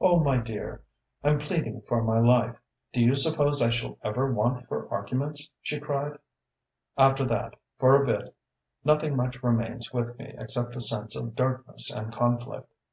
'Oh, 0.00 0.18
my 0.24 0.38
dear, 0.38 0.82
I'm 1.22 1.38
pleading 1.38 1.82
for 1.82 2.02
my 2.02 2.18
life; 2.18 2.56
do 2.92 3.00
you 3.00 3.14
suppose 3.14 3.62
I 3.62 3.70
shall 3.70 3.96
ever 4.02 4.32
want 4.32 4.66
for 4.66 4.90
arguments?' 4.90 5.52
she 5.62 5.78
cried.... 5.78 6.18
"After 6.96 7.24
that, 7.26 7.54
for 7.78 8.02
a 8.02 8.04
bit, 8.04 8.34
nothing 8.82 9.14
much 9.14 9.40
remains 9.40 9.92
with 9.92 10.18
me 10.18 10.34
except 10.36 10.74
a 10.74 10.80
sense 10.80 11.14
of 11.14 11.36
darkness 11.36 11.92
and 11.92 12.08
of 12.08 12.14
conflict. 12.18 12.68